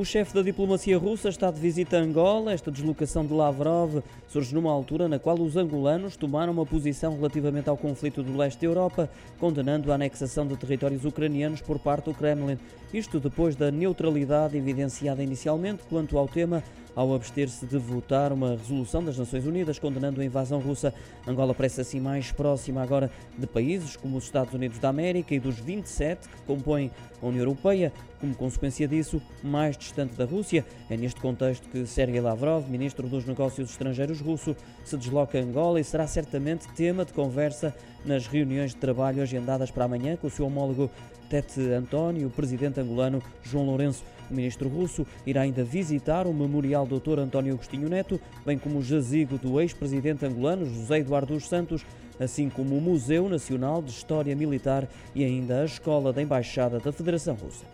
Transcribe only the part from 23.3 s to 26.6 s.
de países como os Estados Unidos da América e dos 27 que